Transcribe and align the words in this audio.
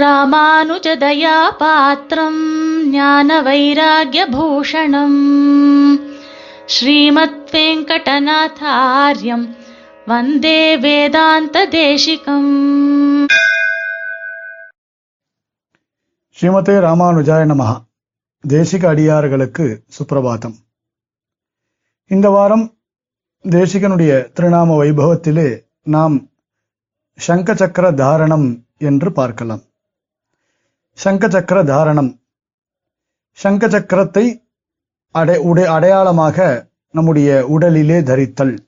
ராமானுஜதயா 0.00 1.58
பாத்திரம் 1.58 2.44
ஞான 2.90 3.42
வைராகியபூஷணம் 3.42 5.20
ஸ்ரீமத் 6.66 7.50
வெங்கடநாதாரியம் 7.52 9.56
வந்தே 10.06 10.76
வேதாந்த 10.76 11.66
தேசிகம் 11.66 13.28
ஸ்ரீமதே 16.38 16.78
ராமானுஜாய 16.78 17.46
நமஹா 17.46 17.84
தேசிக 18.48 18.86
அடியார்களுக்கு 18.86 19.84
சுப்பிரபாதம் 19.98 20.54
இந்த 22.06 22.28
வாரம் 22.28 22.76
தேசிகனுடைய 23.44 24.30
திருநாம 24.34 24.76
வைபவத்திலே 24.76 25.64
நாம் 25.82 26.30
சங்க 27.18 27.54
சக்கர 27.54 27.92
தாரணம் 27.92 28.64
என்று 28.78 29.12
பார்க்கலாம். 29.12 29.71
சங்க 30.98 31.28
சக்கர 31.28 31.62
தாரணம் 31.62 32.10
சங்க 33.32 33.66
சக்கரத்தை 33.66 34.24
அடை 35.10 35.36
உடை 35.38 35.64
அடையாளமாக 35.64 36.68
நம்முடைய 36.90 37.46
உடலிலே 37.50 37.98
தரித்தல். 38.02 38.58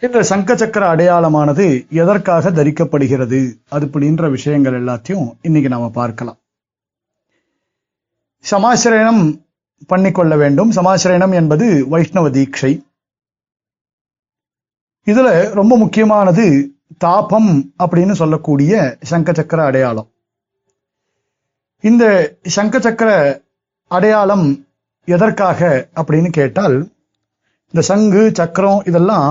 இந்த 0.00 0.22
சங்க 0.22 0.56
சக்கர 0.56 0.96
அடையாளமானது 0.96 1.88
எதற்காக 1.88 2.50
தரிக்கப்படுகிறது? 2.50 3.40
அது 3.68 3.86
அப்படின்ற 3.86 4.30
விஷயங்கள் 4.30 4.82
எல்லாத்தையும் 4.82 5.26
இன்னைக்கு 5.42 5.68
நாம 5.68 5.88
பார்க்கலாம். 5.90 6.38
சமாசிரயணம் 8.50 9.40
பண்ணிக்கொள்ள 9.86 10.36
வேண்டும். 10.36 10.70
சமாசிரயணம் 10.70 11.34
என்பது 11.34 11.88
வைஷ்ணவ 11.88 12.30
தீட்சை. 12.30 12.72
இதுல 15.06 15.50
ரொம்ப 15.50 15.76
முக்கியமானது 15.76 16.46
தாபம் 16.98 17.74
அப்படின்னு 17.78 18.12
சொல்லக்கூடிய 18.12 18.96
சங்க 19.02 19.32
சக்கர 19.32 19.64
அடையாளம். 19.64 20.08
இந்த 21.84 22.04
சங்க 22.56 22.78
சக்கர 22.78 23.10
அடையாளம் 23.90 24.46
எதற்காக 25.08 25.90
அப்படின்னு 26.00 26.30
கேட்டால் 26.30 26.76
இந்த 27.74 27.80
சங்கு 27.80 28.22
சக்கரம் 28.34 28.80
இதெல்லாம் 28.84 29.30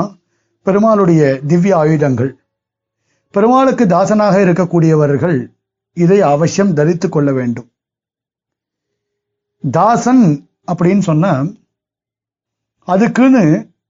பெருமாளுடைய 0.65 1.21
திவ்ய 1.47 1.77
ஆயுதங்கள். 1.77 2.31
பெருமாளுக்கு 3.33 3.85
தாசனாக 3.85 4.35
இருக்கக்கூடியவர்கள் 4.45 5.37
இதை 5.97 6.21
அவசியம் 6.21 6.73
தரித்து 6.73 7.09
கொள்ள 7.09 7.29
வேண்டும். 7.31 7.69
தாசன் 9.63 10.23
அப்படின்னு 10.71 10.99
சொன்ன 10.99 11.33
அதுக்குன்னு 12.87 13.45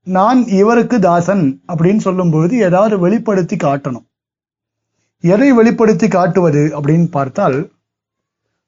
நான் 0.07 0.39
இவருக்கு 0.61 0.99
தாசன் 0.99 1.45
அப்படின்னு 1.67 2.01
சொல்லும்பொழுது 2.03 2.55
ஏதாவது 2.67 2.95
வெளிப்படுத்தி 2.99 3.55
காட்டணும். 3.55 4.05
எதை 5.23 5.51
வெளிப்படுத்தி 5.51 6.07
காட்டுவது 6.07 6.61
அப்படின்னு 6.77 7.07
பார்த்தால் 7.17 7.57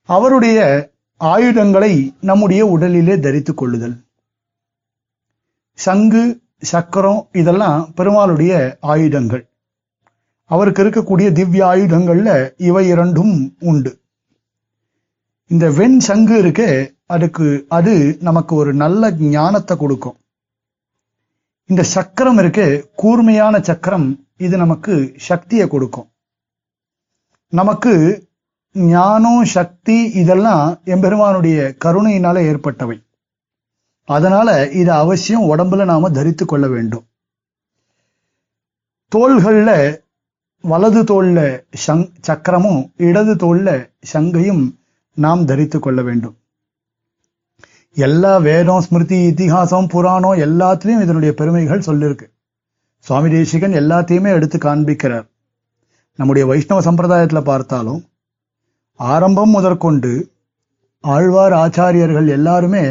அவருடைய 0.04 0.90
ஆயுதங்களை 1.18 2.16
நம்முடைய 2.22 2.66
உடலிலே 2.66 3.20
தரித்துக் 3.20 3.58
கொள்ளுதல். 3.58 4.04
சங்கு 5.74 6.42
சக்கரம் 6.60 7.28
இதெல்லாம் 7.32 7.94
பெருமாளுடைய 7.98 8.76
ஆயுதங்கள். 8.80 9.48
அவருக்கு 10.46 10.84
இருக்கக்கூடிய 10.84 11.32
திவ்ய 11.32 11.66
ஆயுதங்கள்ல 11.66 12.52
இவை 12.58 12.88
இரண்டும் 12.88 13.56
உண்டு. 13.60 14.00
இந்த 15.48 15.70
வெண் 15.70 16.00
சங்கு 16.00 16.38
இருக்கு 16.38 16.96
அதுக்கு 17.06 17.66
அது 17.70 18.18
நமக்கு 18.22 18.56
ஒரு 18.56 18.74
நல்ல 18.74 19.12
ஞானத்தை 19.12 19.78
கொடுக்கும். 19.78 20.18
இந்த 21.66 21.84
சக்கரம் 21.84 22.38
இருக்கு 22.38 22.92
கூர்மையான 22.96 23.60
சக்கரம் 23.60 24.28
இது 24.38 24.58
நமக்கு 24.58 25.14
சக்தியை 25.18 25.68
கொடுக்கும். 25.68 26.10
நமக்கு 27.48 28.24
ஞானம் 28.74 29.46
சக்தி 29.46 30.04
இதெல்லாம் 30.04 30.82
எம்பெருமானுடைய 30.86 31.76
கருணையினால 31.86 32.42
ஏற்பட்டவை. 32.42 33.04
அதனால 34.04 34.70
இது 34.70 34.92
அவசியம் 34.92 35.58
உடம்புல 35.58 35.86
நாம 35.86 36.10
தரித்து 36.10 36.46
கொள்ள 36.46 36.68
வேண்டும். 36.68 37.06
தோள்கள்ல 39.16 40.00
வலது 40.62 41.04
தோல்ல 41.04 41.64
சங் 41.88 42.10
சக்கரமும் 42.22 42.92
இடது 42.98 43.36
தோல்ல 43.36 43.90
சங்கையும் 44.02 44.80
நாம் 45.14 45.46
தரித்து 45.46 45.80
கொள்ள 45.80 46.02
வேண்டும். 46.02 46.36
எல்லா 47.94 48.38
வேதம் 48.38 48.82
ஸ்மிருதி 48.82 49.32
இத்திஹாசம் 49.32 49.88
புராணம் 49.88 50.38
எல்லாத்திலையும் 50.38 51.02
இதனுடைய 51.02 51.34
பெருமைகள் 51.34 51.80
சொல்லிருக்கு. 51.80 52.28
சுவாமி 52.98 53.30
தேசிகன் 53.30 53.74
எல்லாத்தையுமே 53.74 54.32
எடுத்து 54.32 54.58
காண்பிக்கிறார். 54.58 55.28
நம்முடைய 56.16 56.48
வைஷ்ணவ 56.48 56.92
சம்பிரதாயத்துல 56.92 57.42
பார்த்தாலும் 57.42 58.06
ஆரம்பம் 59.00 59.50
முதற்கொண்டு 59.50 60.12
ஆழ்வார் 61.04 61.54
ஆச்சாரியர்கள் 61.54 62.28
எல்லாருமே 62.28 62.84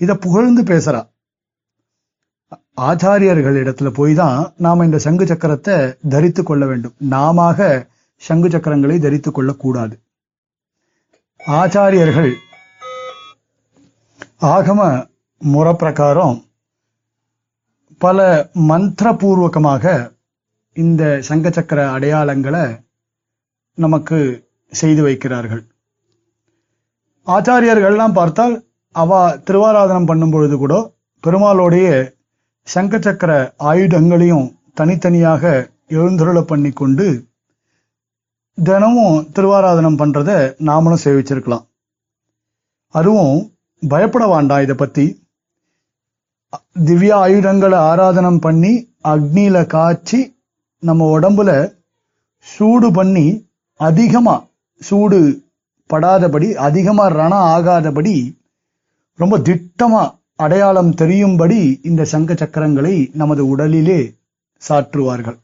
இத 0.00 0.14
புகழ்ந்து 0.16 0.62
பேசுறா. 0.62 1.00
ஆச்சாரியர்கள் 2.88 3.56
இடத்துல 3.62 3.88
போய் 3.90 4.14
தான் 4.14 4.52
நாம 4.56 4.84
இந்த 4.84 4.98
சங்கு 4.98 5.24
சக்கரத்தை 5.24 5.76
தரித்து 6.08 6.42
கொள்ள 6.42 6.66
வேண்டும். 6.66 6.94
நாம 6.98 7.48
சங்கு 8.22 8.48
சக்கரங்களை 8.48 8.96
தரித்து 9.00 9.30
கொள்ளக்கூடாது. 9.30 9.94
ஆச்சாரியர்கள் 11.46 12.32
ஆகம 14.54 14.80
முறப்பிரகாரம் 15.40 16.38
பல 17.98 18.18
மந்திரபூர்வகமாக 18.68 19.84
இந்த 20.76 21.02
சங்க 21.28 21.50
சக்கர 21.50 21.80
அடையாளங்களை 21.98 22.64
நமக்கு 23.78 24.18
செய்து 24.72 25.02
வைக்கிறார்கள். 25.06 25.62
ஆச்சாரியர்கள்லாம் 27.26 28.12
பார்த்தால் 28.12 28.54
அவ 28.90 29.18
திருவாராதனம் 29.46 30.06
பண்ணும் 30.06 30.30
பொழுது 30.30 30.56
கூட 30.58 30.74
பெருமாளோடைய 31.24 31.88
சங்க 32.66 32.98
சக்கர 32.98 33.54
ஆயுதங்களையும் 33.58 34.46
தனித்தனியாக 34.74 35.70
எழுந்தருள 35.88 36.40
பண்ணி 36.42 36.70
கொண்டு 36.72 37.28
தினமும் 38.54 39.16
திருவாராதனம் 39.34 39.98
பண்றத 40.00 40.30
நாமளும் 40.68 41.02
சேவிச்சிருக்கலாம். 41.04 41.64
அதுவும் 42.94 43.52
பயப்பட 43.82 44.26
வேண்டாம் 44.26 44.62
இதை 44.62 44.76
பத்தி. 44.76 45.04
திவ்ய 46.86 47.16
ஆயுதங்களை 47.16 47.78
ஆராதனம் 47.78 48.38
பண்ணி 48.38 48.72
அக்னியில 49.08 49.66
காய்ச்சி 49.66 50.20
நம்ம 50.82 51.18
உடம்புல 51.18 51.50
சூடு 52.46 52.90
பண்ணி 52.92 53.26
அதிகமா 53.80 54.36
சூடு 54.80 55.20
படாதபடி 55.90 56.48
அதிகமா 56.66 57.04
ரணம் 57.10 57.46
ஆகாதபடி 57.54 58.16
ரொம்ப 59.18 59.38
திட்டமா 59.38 60.02
அடையாளம் 60.36 60.92
தெரியும்படி 60.94 61.60
இந்த 61.82 62.02
சங்க 62.04 62.32
சக்கரங்களை 62.32 62.94
நமது 63.12 63.42
உடலிலே 63.52 64.00
சாற்றுவார்கள். 64.62 65.38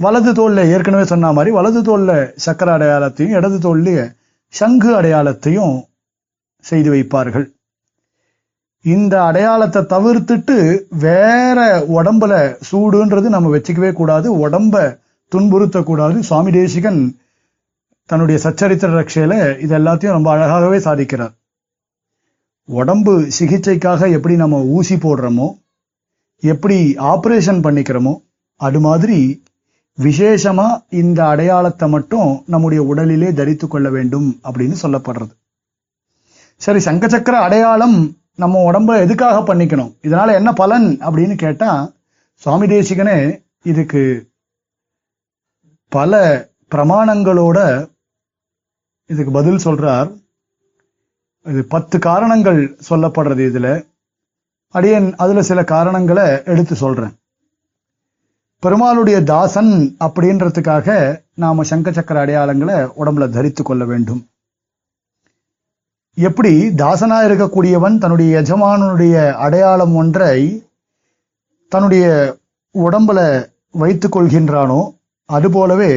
வலது 0.00 0.32
தோல்ல 0.32 0.64
ஏற்கனவே 0.72 1.04
சொன்ன 1.04 1.32
மாதிரி 1.32 1.54
வலது 1.56 1.80
தோல்ல 1.82 2.10
சக்கர 2.36 2.68
அடையாளத்தையும் 2.78 3.36
இடது 3.38 3.58
தோல்ல 3.58 4.16
சங்கு 4.52 4.90
அடையாளத்தையும் 5.00 5.74
செய்து 6.64 6.90
வைப்பார்கள். 6.94 7.46
இந்த 8.84 9.14
அடையாளத்தை 9.24 9.82
தவிர்த்துட்டு 9.82 10.56
வேற 11.06 11.58
உடம்புல 11.96 12.32
சூடுன்றது 12.70 13.28
நம்ம 13.34 13.56
வச்சுக்கவே 13.56 13.90
கூடாது 13.92 14.48
உடம்ப 14.48 14.84
துன்புறுத்தக்கூடாது. 15.32 16.18
சுவாமி 16.18 16.50
தேசிகன் 16.50 17.00
தன்னுடைய 18.10 18.36
சச்சரித்திர 18.44 18.90
ரக்ஷையில 18.98 19.34
இது 19.64 19.72
எல்லாத்தையும் 19.78 20.16
ரொம்ப 20.16 20.28
அழகாகவே 20.34 20.78
சாதிக்கிறார். 20.86 21.34
உடம்பு 22.68 23.12
சிகிச்சைக்காக 23.38 24.10
எப்படி 24.16 24.34
நம்ம 24.36 24.56
ஊசி 24.76 24.96
போடுறோமோ 25.04 25.48
எப்படி 26.42 26.78
ஆப்ரேஷன் 27.12 27.60
பண்ணிக்கிறோமோ 27.66 28.14
அது 28.60 28.78
மாதிரி 28.86 29.18
விசேஷமா 29.98 30.66
இந்த 31.00 31.20
அடையாளத்தை 31.28 31.86
மட்டும் 31.88 32.30
நம்முடைய 32.46 32.80
உடலிலே 32.90 33.30
தரித்து 33.38 33.66
கொள்ள 33.68 33.88
வேண்டும் 33.96 34.28
அப்படின்னு 34.48 34.76
சொல்லப்படுறது. 34.82 35.32
சரி 36.60 36.80
சங்கச்சக்கர 36.84 37.36
அடையாளம் 37.46 37.98
நம்ம 38.42 38.60
உடம்ப 38.70 38.96
எதுக்காக 39.04 39.38
பண்ணிக்கணும்? 39.48 39.92
இதனால 40.06 40.34
என்ன 40.40 40.50
பலன் 40.52 40.88
அப்படின்னு 41.06 41.36
கேட்டா 41.44 41.70
சுவாமி 42.42 42.66
தேசிகனே 42.66 43.18
இதுக்கு 43.62 44.02
பல 45.92 46.20
பிரமாணங்களோட 46.74 47.58
இதுக்கு 49.10 49.32
பதில் 49.32 49.64
சொல்றார். 49.64 50.08
இது 51.46 51.60
பத்து 51.74 51.96
காரணங்கள் 51.98 52.60
சொல்லப்படுறது 52.88 53.44
இதுல. 53.50 53.68
அடியன் 54.74 55.08
அதுல 55.16 55.42
சில 55.42 55.60
காரணங்களை 55.64 56.26
எடுத்து 56.44 56.74
சொல்றேன். 56.74 57.14
பெருமாளுடைய 58.62 59.18
தாசன் 59.24 59.72
அப்படின்றதுக்காக 60.06 60.88
நாம 61.34 61.62
சங்க 61.62 61.92
சக்கர 61.92 62.18
அடையாளங்களை 62.24 62.76
உடம்புல 63.00 63.28
தரித்து 63.28 63.62
கொள்ள 63.62 63.84
வேண்டும். 63.84 64.20
எப்படி 66.14 66.52
தாசனா 66.82 67.18
இருக்கக்கூடியவன் 67.28 67.98
தன்னுடைய 67.98 68.30
எஜமானுடைய 68.42 69.16
அடையாளம் 69.44 69.94
ஒன்றை 69.94 70.38
தன்னுடைய 71.72 72.06
உடம்புல 72.74 73.20
வைத்துக் 73.82 74.14
கொள்கின்றானோ 74.16 74.80
அதுபோலவே 75.28 75.92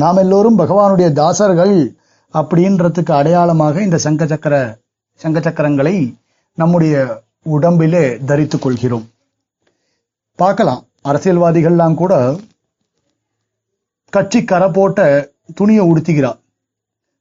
நாம் 0.00 0.16
எல்லோரும் 0.16 0.58
பகவானுடைய 0.58 1.08
தாசர்கள் 1.12 1.74
அப்படின்றதுக்கு 2.34 3.12
அடையாளமாக 3.12 3.82
இந்த 3.82 3.98
சங்க 4.04 4.26
சக்கர 4.26 4.54
சங்க 5.14 5.38
சக்கரங்களை 5.40 5.94
நம்முடைய 6.54 6.94
உடம்பிலே 7.42 8.02
தரித்துக் 8.18 8.62
கொள்கிறோம். 8.62 9.06
பார்க்கலாம். 10.34 10.82
அரசியல்வாதிகள்லாம் 11.08 11.94
கூட 11.94 12.36
கட்சி 14.10 14.44
கரை 14.44 14.68
போட்ட 14.70 15.28
துணியை 15.54 15.84
உடுத்திக்கிறா 15.90 16.32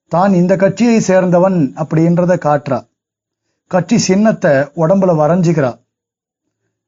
தான் 0.08 0.34
இந்த 0.34 0.56
கட்சியை 0.56 0.98
சேர்ந்தவன் 1.08 1.58
அப்படின்றத 1.84 2.34
காட்டுறா. 2.46 2.80
கட்சி 3.68 3.98
சின்னத்தை 3.98 4.52
உடம்புல 4.52 5.12
வரைஞ்சிக்கிறா 5.24 5.72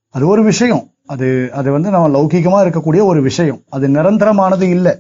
அது 0.09 0.27
ஒரு 0.27 0.44
விஷயம். 0.44 0.85
அது 1.06 1.27
அது 1.53 1.69
வந்து 1.71 1.89
நம்ம 1.89 2.19
லௌகிகமா 2.19 2.59
இருக்கக்கூடிய 2.65 3.03
ஒரு 3.12 3.21
விஷயம். 3.21 3.62
அது 3.69 3.88
நிரந்தரமானது 3.88 4.68
இல்லை. 4.77 4.94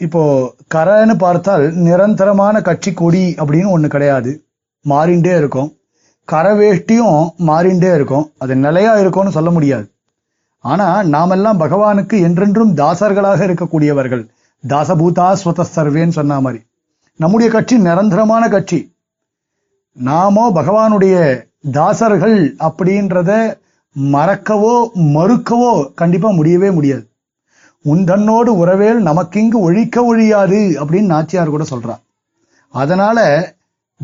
இப்போ 0.00 0.22
கரைன்னு 0.74 1.14
பார்த்தால் 1.16 1.64
நிரந்தரமான 1.86 2.60
கட்சி 2.68 2.90
கொடி 2.92 3.24
அப்படின்னு 3.40 3.68
ஒண்ணு 3.74 3.88
கிடையாது. 3.94 4.30
மாறிண்டே 4.84 5.34
இருக்கும். 5.40 5.68
கரை 6.28 6.52
வேஷ்டியும் 6.60 7.20
மாறிண்டே 7.48 7.90
இருக்கும். 7.98 8.24
அது 8.38 8.54
நிலையா 8.64 8.92
இருக்கும்னு 9.02 9.36
சொல்ல 9.36 9.50
முடியாது. 9.50 9.86
ஆனா 10.64 10.88
நாமெல்லாம் 11.14 11.60
பகவானுக்கு 11.62 12.16
என்றென்றும் 12.26 12.74
தாசர்களாக 12.80 13.40
இருக்கக்கூடியவர்கள். 13.48 14.24
தாசபூதா 14.64 15.26
ஸ்வத 15.40 15.66
சர்வேன்னு 15.76 16.18
சொன்ன 16.18 16.40
மாதிரி. 16.40 16.60
நம்முடைய 17.20 17.48
கட்சி 17.56 17.74
நிரந்தரமான 17.78 18.44
கட்சி. 18.48 18.78
நாமோ 19.96 20.44
பகவானுடைய 20.60 21.16
தாசர்கள் 21.72 22.38
அப்படின்றத 22.68 23.32
மறக்கவோ 23.96 24.76
மறுக்கவோ 25.16 25.72
கண்டிப்பா 26.00 26.30
முடியவே 26.38 26.70
முடியாது. 26.70 27.04
உந்தன்னோடு 27.84 28.66
உறவேல் 28.66 29.02
நமக்கிங்கு 29.02 29.58
ஒழிக்க 29.58 30.04
ஒழியாது 30.04 30.56
அப்படின்னு 30.56 31.04
நாச்சியார் 31.04 31.48
கூட 31.48 31.64
சொல்றா 31.70 31.98
அதனால 32.68 33.18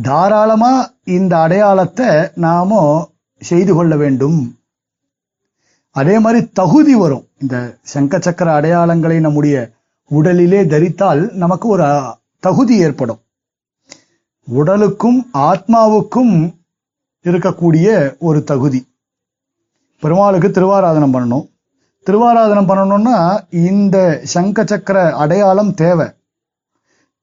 தாராளமா 0.03 0.93
இந்த 1.05 1.41
அடையாளத்தை 1.41 2.07
நாம 2.35 3.11
செய்து 3.39 3.75
கொள்ள 3.75 3.97
வேண்டும். 3.97 4.59
அதே 5.91 6.19
மாதிரி 6.19 6.47
தகுதி 6.47 6.95
வரும். 6.95 7.27
இந்த 7.39 7.77
சங்க 7.83 8.19
சக்கர 8.19 8.61
அடையாளங்களை 8.61 9.21
நம்முடைய 9.21 9.71
உடலிலே 10.11 10.67
தரித்தால் 10.67 11.33
நமக்கு 11.33 11.69
ஒரு 11.69 12.03
தகுதி 12.41 12.77
ஏற்படும். 12.77 13.19
உடலுக்கும் 14.45 15.27
ஆத்மாவுக்கும் 15.35 16.55
இருக்கக்கூடிய 17.23 18.17
ஒரு 18.19 18.45
தகுதி. 18.45 18.89
பெருமாளுக்கு 20.01 20.49
திருவாராதனம் 20.49 21.13
பண்ணணும். 21.13 21.49
திருவாராதனம் 22.07 22.69
பண்ணணும்னா 22.71 23.17
இந்த 23.51 24.21
சங்க 24.23 24.65
சக்கர 24.67 25.17
அடையாளம் 25.17 25.75
தேவை. 25.75 26.07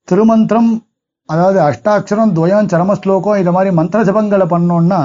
திருமந்திரம் 0.04 0.86
அதாவது 1.26 1.60
அஷ்டாட்சரம் 1.62 2.34
துவயம் 2.38 2.70
சரமஸ்லோகம் 2.74 3.38
இந்த 3.38 3.52
மாதிரி 3.52 3.76
மந்திர 3.76 4.04
ஜபங்களை 4.04 4.46
பண்ணோம்னா 4.54 5.02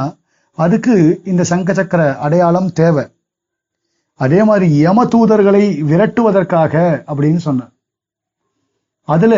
அதுக்கு 0.59 1.21
இந்த 1.25 1.43
சங்க 1.45 1.73
சக்கர 1.73 2.17
அடையாளம் 2.17 2.73
தேவை. 2.73 3.05
அதே 4.21 4.45
மாதிரி 4.45 4.87
யம 4.87 5.05
தூதர்களை 5.05 5.65
விரட்டுவதற்காக 5.91 6.75
அப்படின்னு 7.13 7.37
சொன்னார். 7.37 7.73
அதுல 9.09 9.35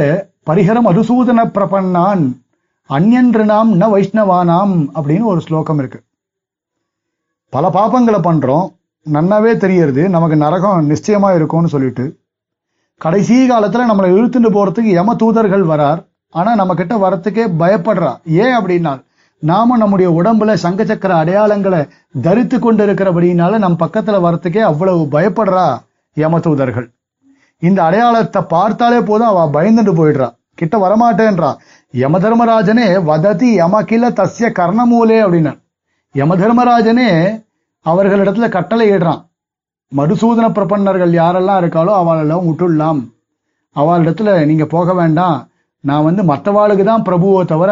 பரிகரம் 0.47 0.89
அதுசூதன 0.91 1.45
பிரபன்னான் 1.57 2.25
அந்யன்று 2.91 3.45
நாம் 3.45 3.81
ந 3.81 3.85
வைஷ்ணவானாம் 3.95 4.75
அப்படின்னு 4.95 5.25
ஒரு 5.25 5.41
ஸ்லோகம் 5.41 5.79
இருக்கு. 5.79 6.01
பல 7.49 7.71
பாப்பங்களை 7.71 8.21
பண்றோம். 8.21 8.69
நன்னாவே 9.13 9.57
தெரியறது 9.57 10.09
நமக்கு 10.09 10.37
நரகம் 10.37 10.91
நிச்சயமா 10.91 11.35
இருக்கும்னு 11.35 11.69
சொல்லிட்டு. 11.69 12.05
கடைசி 12.97 13.51
காலத்துல 13.51 13.87
நம்மளை 13.91 14.09
இழுத்துட்டு 14.17 14.51
போறதுக்கு 14.57 14.93
யம 14.99 15.15
தூதர்கள் 15.15 15.65
வரார். 15.65 16.01
ஆனா 16.31 16.55
நம்ம 16.55 16.75
கிட்ட 16.75 16.95
வரத்துக்கே 16.97 17.45
பயப்படுறா. 17.63 18.13
ஏன் 18.25 18.55
அப்படின்னா 18.59 19.05
நாம 19.39 19.77
நம்முடைய 19.77 20.11
உடம்புல 20.11 20.55
சங்க 20.55 20.85
சக்கர 20.85 21.15
அடையாளங்களை 21.25 21.89
தரித்து 22.23 22.59
கொண்டு 22.59 22.87
இருக்கிறபடினால 22.87 23.59
நம் 23.59 23.79
பக்கத்துல 23.79 24.21
வரத்துக்கே 24.27 24.59
அவ்வளவு 24.59 25.03
பயப்படுறா 25.15 25.67
யம 26.15 26.41
தூதர்கள். 26.41 26.89
இந்த 27.59 27.83
அடையாளத்தை 27.83 28.43
பார்த்தாலே 28.43 29.01
போதும் 29.01 29.29
அவ 29.29 29.51
பயந்துட்டு 29.53 29.93
போயிடுறா. 30.01 30.29
கிட்ட 30.55 30.77
வரமாட்டேன்றா. 30.85 31.55
யம 31.91 32.19
தர்மராஜனே 32.19 33.03
வததி 33.05 33.61
யமகில 33.61 34.11
தஸ்ய 34.21 34.49
கர்ணமூலே 34.59 35.19
அப்படின்னா 35.27 35.53
யம 36.15 36.37
தர்மராஜனே 36.37 37.09
அவர்களிடத்துல 37.85 38.49
கட்டளை 38.49 38.91
இடுறான் 38.91 39.23
மதுசூதன 39.93 40.47
பிரபன்னர்கள் 40.53 41.13
யாரெல்லாம் 41.13 41.61
இருக்காளோ 41.63 41.93
அவளெல்லாம் 42.01 42.47
விட்டுடலாம் 42.47 43.01
அவளிடத்துல 43.77 44.47
நீங்க 44.47 44.65
போக 44.67 44.95
வேண்டாம். 44.95 45.39
நான் 45.85 46.07
வந்து 46.09 46.23
மற்றவாளுக்கு 46.23 46.85
தான் 46.85 47.03
பிரபுவை 47.03 47.45
தவிர 47.45 47.71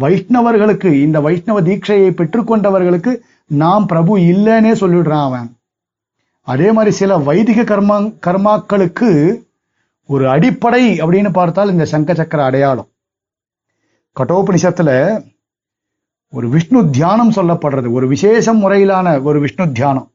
வைஷ்ணவர்களுக்கு 0.00 0.90
இந்த 1.06 1.20
வைஷ்ணவ 1.20 1.60
தீட்சையை 1.62 2.10
பெற்றுக்கொண்டவர்களுக்கு 2.10 3.12
நாம் 3.46 3.86
பிரபு 3.86 4.12
இல்லைன்னே 4.32 4.72
சொல்லிடுறான் 4.82 5.26
அவன். 5.28 5.48
அதே 6.46 6.68
மாதிரி 6.72 6.92
சில 6.96 7.16
வைதிக 7.28 7.62
கர்மா 7.62 7.96
கர்மாக்களுக்கு 8.26 9.10
ஒரு 10.08 10.28
அடிப்படை 10.28 10.82
அப்படின்னு 11.00 11.32
பார்த்தால் 11.32 11.72
இந்த 11.74 11.84
சங்க 11.84 12.14
சக்கர 12.14 12.44
அடையாளம். 12.44 12.88
கட்டோபனிஷத்துல 14.16 14.90
ஒரு 16.32 16.46
விஷ்ணு 16.48 16.80
தியானம் 16.96 17.32
சொல்லப்படுறது 17.36 17.88
ஒரு 17.98 18.06
விசேஷம் 18.08 18.58
முறையிலான 18.62 19.06
ஒரு 19.28 19.38
விஷ்ணு 19.44 19.64
தியானம். 19.78 20.08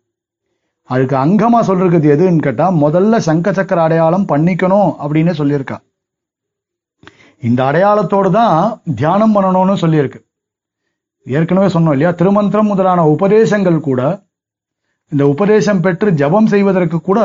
அதுக்கு 0.89 1.15
அங்கமா 1.23 1.59
சொல்றது 1.69 2.07
எதுன்னு 2.15 2.45
கேட்டா 2.45 2.65
முதல்ல 2.83 3.17
சங்க 3.27 3.51
சக்கர 3.57 3.79
அடையாளம் 3.85 4.27
பண்ணிக்கணும் 4.31 4.91
அப்படின்னு 5.03 5.33
சொல்லியிருக்கா. 5.39 5.77
இந்த 7.43 7.59
அடையாளத்தோடு 7.69 8.29
தான் 8.37 8.59
தியானம் 9.01 9.33
பண்ணணும்னு 9.35 9.75
சொல்லியிருக்கு. 9.83 10.19
ஏற்கனவே 11.25 11.67
சொன்னோம் 11.75 11.95
இல்லையா 11.95 12.11
திருமந்திரம் 12.21 12.71
முதலான 12.71 13.03
உபதேசங்கள் 13.15 13.79
கூட 13.89 14.01
இந்த 15.11 15.23
உபதேசம் 15.33 15.81
பெற்று 15.85 16.09
ஜபம் 16.21 16.49
செய்வதற்கு 16.53 16.97
கூட 17.09 17.19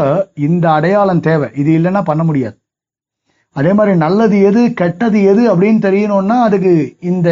இந்த 0.49 0.65
அடையாளம் 0.79 1.25
தேவை. 1.29 1.49
இது 1.61 1.71
இல்லைன்னா 1.79 2.03
பண்ண 2.11 2.23
முடியாது. 2.25 2.57
அதே 3.57 3.71
மாதிரி 3.73 3.95
நல்லது 4.05 4.37
எது 4.49 4.61
கெட்டது 4.81 5.21
எது 5.31 5.43
அப்படின்னு 5.53 5.81
தெரியணும்னா 5.87 6.37
அதுக்கு 6.49 6.73
இந்த 7.13 7.29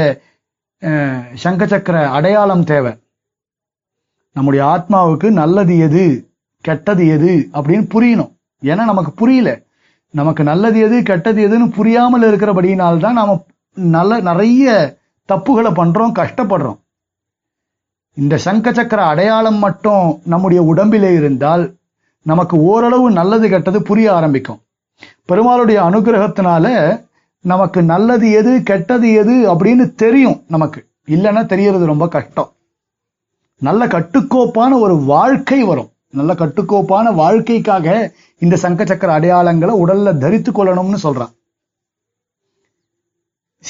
சங்க 1.34 1.66
சக்கர 1.66 2.10
அடையாளம் 2.10 2.64
தேவை. 2.64 2.94
நம்முடைய 4.32 4.64
ஆத்மாவுக்கு 4.64 5.30
நல்லது 5.30 5.78
எது 5.78 6.30
கெட்டது 6.60 7.06
எது 7.08 7.48
அப்படின்னு 7.52 7.88
புரியணும். 7.94 8.32
ஏன்னா 8.62 8.84
நமக்கு 8.84 9.12
புரியல. 9.12 9.60
நமக்கு 10.10 10.42
நல்லது 10.42 10.80
எது 10.80 11.02
கெட்டது 11.02 11.48
எதுன்னு 11.48 11.72
புரியாமல் 11.72 12.22
இருக்கிறபடியினால்தான் 12.22 13.12
நாம 13.12 13.44
நல்ல 13.74 14.20
நிறைய 14.20 14.96
தப்புகளை 15.32 15.72
பண்றோம் 15.72 16.12
கஷ்டப்படுறோம். 16.18 16.78
இந்த 18.14 18.36
சங்க 18.36 18.72
சக்கர 18.72 19.06
அடையாளம் 19.06 19.58
மட்டும் 19.58 20.20
நம்முடைய 20.24 20.62
உடம்பிலே 20.62 21.12
இருந்தால் 21.12 21.74
நமக்கு 22.22 22.56
ஓரளவு 22.56 23.10
நல்லது 23.10 23.48
கெட்டது 23.48 23.82
புரிய 23.82 24.14
ஆரம்பிக்கும். 24.14 24.60
பெருமாளுடைய 25.28 25.80
அனுகிரகத்தினால 25.80 26.66
நமக்கு 27.40 27.82
நல்லது 27.82 28.30
எது 28.30 28.62
கெட்டது 28.62 29.12
எது 29.12 29.54
அப்படின்னு 29.54 29.94
தெரியும் 29.94 30.44
நமக்கு. 30.48 30.88
இல்லைன்னா 31.06 31.46
தெரியறது 31.46 31.86
ரொம்ப 31.86 32.08
கஷ்டம். 32.08 32.52
நல்ல 33.60 33.86
கட்டுக்கோப்பான 33.86 34.80
ஒரு 34.80 34.96
வாழ்க்கை 34.96 35.62
வரும். 35.62 35.90
நல்ல 36.10 36.34
கட்டுக்கோப்பான 36.34 37.14
வாழ்க்கைக்காக 37.14 38.14
இந்த 38.38 38.56
சங்க 38.56 38.84
சக்கர 38.84 39.18
அடையாளங்களை 39.18 39.72
உடல்ல 39.84 40.18
தரித்து 40.18 40.52
கொள்ளணும்னு 40.52 40.96
சொல்றான். 41.02 41.36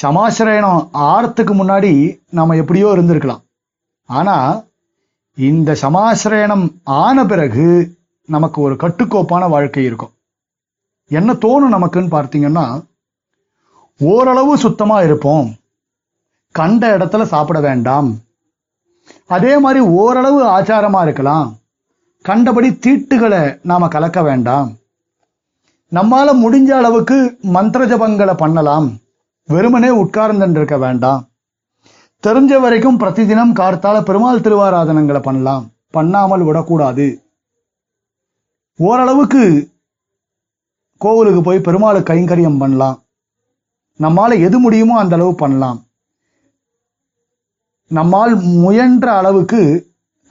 சமாசிரயணம் 0.01 0.89
ஆறத்துக்கு 0.93 1.53
முன்னாடி 1.53 2.19
நாம 2.29 2.55
எப்படியோ 2.55 2.87
இருந்திருக்கலாம். 2.87 3.41
ஆனா 4.05 4.63
இந்த 5.35 5.77
சமாசிரயணம் 5.81 6.73
ஆன 6.83 7.25
பிறகு 7.25 7.97
நமக்கு 8.25 8.61
ஒரு 8.61 8.73
கட்டுக்கோப்பான 8.73 9.49
வாழ்க்கை 9.49 9.83
இருக்கும். 9.83 10.11
என்ன 11.09 11.33
தோணும் 11.33 11.73
நமக்குன்னு 11.73 12.13
பார்த்தீங்கன்னா 12.15 12.81
ஓரளவு 13.99 14.57
சுத்தமா 14.57 15.01
இருப்போம். 15.01 15.55
கண்ட 16.51 16.97
இடத்துல 16.97 17.23
சாப்பிட 17.23 17.59
வேண்டாம். 17.59 18.17
அதே 19.27 19.57
மாதிரி 19.57 19.85
ஓரளவு 19.85 20.43
ஆச்சாரமா 20.43 21.01
இருக்கலாம். 21.01 21.57
கண்டபடி 22.21 22.69
தீட்டுகளை 22.69 23.59
நாம 23.63 23.87
கலக்க 23.87 24.23
வேண்டாம். 24.23 24.77
நம்மால 25.91 26.33
முடிஞ்ச 26.33 26.67
அளவுக்கு 26.67 27.37
மந்திர 27.41 27.85
ஜபங்களை 27.85 28.33
பண்ணலாம். 28.33 28.97
வெறுமனே 29.45 29.87
உட்கார்ந்துட்டு 29.87 30.49
இருக்க 30.49 30.77
வேண்டாம். 30.77 31.27
தெரிஞ்ச 32.27 32.61
வரைக்கும் 32.61 32.99
பிரதிதினம் 32.99 33.55
கார்த்தால 33.55 34.01
பெருமாள் 34.01 34.39
திருவாராதனங்களை 34.39 35.21
பண்ணலாம். 35.21 35.69
பண்ணாமல் 35.91 36.41
விடக்கூடாது. 36.41 37.23
ஓரளவுக்கு 38.77 39.69
கோவிலுக்கு 40.97 41.41
போய் 41.41 41.59
பெருமாளுக்கு 41.59 42.13
கைங்கரியம் 42.13 42.59
பண்ணலாம். 42.59 43.03
நம்மால 44.03 44.31
எது 44.47 44.57
முடியுமோ 44.59 44.95
அந்த 44.99 45.15
அளவு 45.15 45.35
பண்ணலாம். 45.35 45.79
நம்மால் 47.91 48.33
முயன்ற 48.63 49.07
அளவுக்கு 49.19 49.61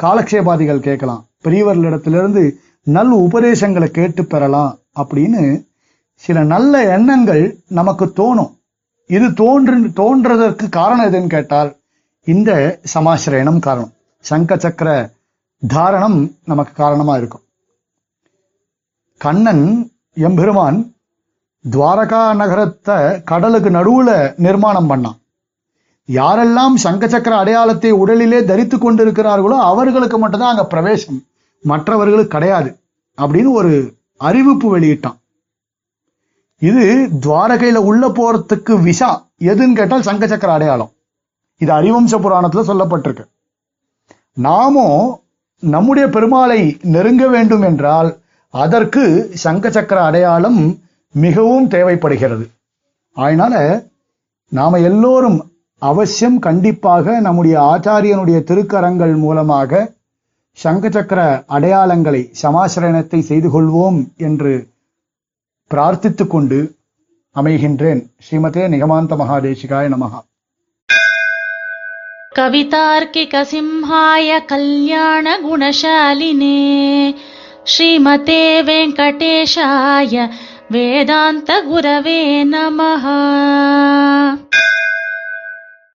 காலக்ஷேபாதிகள் 0.03 0.87
கேட்கலாம். 0.87 1.23
பெரியவர்களிடத்திலிருந்து 1.45 2.43
நல் 2.97 3.15
உபதேசங்களை 3.27 3.89
கேட்டு 3.91 4.23
பெறலாம் 4.25 4.79
அப்படின்னு 5.01 5.43
சில 6.23 6.39
நல்ல 6.53 6.75
எண்ணங்கள் 6.97 7.43
நமக்கு 7.79 8.07
தோணும். 8.21 8.53
இது 9.17 9.27
தோன்று 9.41 9.77
தோன்றதற்கு 10.01 10.69
காரணம் 10.69 11.07
எதுன்னு 11.09 11.35
கேட்டால் 11.35 11.71
இந்த 12.27 12.81
சமாசிரயணம் 12.95 13.65
காரணம். 13.67 13.93
சங்க 14.25 14.57
சக்கர 14.65 14.91
தாரணம் 15.63 16.19
நமக்கு 16.45 16.73
காரணமா 16.73 17.17
இருக்கும். 17.17 17.45
கண்ணன் 19.21 19.65
எம்பெருமான் 20.27 20.79
துவாரகா 21.73 22.21
நகரத்தை 22.41 22.97
கடலுக்கு 23.31 23.71
நடுவுல 23.77 24.11
நிர்மாணம் 24.47 24.91
பண்ணான். 24.91 25.19
யாரெல்லாம் 26.09 26.75
சங்க 26.85 27.09
சக்கர 27.15 27.35
அடையாளத்தை 27.43 27.91
உடலிலே 28.03 28.41
தரித்து 28.51 28.77
கொண்டிருக்கிறார்களோ 28.77 29.57
அவர்களுக்கு 29.71 30.19
மட்டும்தான் 30.19 30.53
அங்க 30.55 30.65
பிரவேசம். 30.75 31.19
மற்றவர்களுக்கு 31.65 32.35
கிடையாது 32.37 32.71
அப்படின்னு 33.19 33.51
ஒரு 33.61 33.73
அறிவிப்பு 34.29 34.67
வெளியிட்டான். 34.75 35.19
இது 36.63 36.85
துவாரகையில 37.25 37.81
உள்ள 37.91 38.05
போறதுக்கு 38.19 38.75
விசா 38.87 39.11
எதுன்னு 39.51 39.79
கேட்டால் 39.81 40.07
சங்க 40.09 40.27
சக்கர 40.27 40.53
அடையாளம். 40.53 40.93
இது 41.61 41.71
அறிவம்ச 41.79 42.17
புராணத்துல 42.25 42.65
சொல்லப்பட்டிருக்கு. 42.71 43.27
நாமும் 44.47 45.03
நம்முடைய 45.63 46.07
பெருமாளை 46.15 46.61
நெருங்க 46.95 47.25
வேண்டும் 47.29 47.65
என்றால் 47.69 48.11
அதற்கு 48.55 49.05
சங்க 49.45 49.71
சக்கர 49.77 49.99
அடையாளம் 50.09 50.61
மிகவும் 51.16 51.68
தேவைப்படுகிறது 51.68 52.46
அதனால 53.18 53.56
நாம 54.52 54.80
எல்லோரும் 54.82 55.40
அவசியம் 55.82 56.38
கண்டிப்பாக 56.40 57.16
நம்முடைய 57.22 57.56
ஆச்சாரியனுடைய 57.72 58.38
திருக்கரங்கள் 58.44 59.16
மூலமாக 59.18 59.82
சங்க 60.58 60.90
சக்கர 60.90 61.20
அடையாளங்களை 61.50 62.22
சமாசரணத்தை 62.42 63.20
செய்து 63.30 63.50
கொள்வோம் 63.50 64.00
என்று 64.20 64.54
பிரார்த்தித்துக் 65.72 66.34
கொண்டு 66.34 66.60
அமைகின்றேன் 67.36 68.02
ஸ்ரீமதே 68.26 68.66
நிகமாந்த 68.76 69.16
மகாதேசிகாய 69.22 69.88
நமகா 69.96 70.22
कवितार्किकसिंहाय 72.38 74.30
कल्याणगुणशालिने 74.50 75.60
श्रीमते 77.66 78.40
वेङ्कटेशाय 78.62 80.16
वेदान्तगुरवे 80.74 82.20
नमः 82.54 83.06